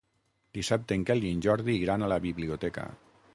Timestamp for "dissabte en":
0.57-1.03